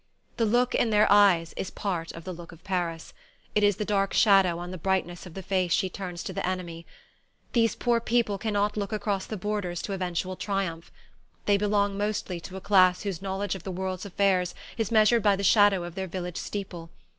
[0.37, 3.13] The look in their eyes is part of the look of Paris.
[3.53, 6.43] It is the dark shadow on the brightness of the face she turns to the
[6.43, 6.87] enemy.
[7.53, 10.91] These poor people cannot look across the borders to eventual triumph.
[11.45, 15.35] They belong mostly to a class whose knowledge of the world's affairs is measured by
[15.35, 16.89] the shadow of their village steeple.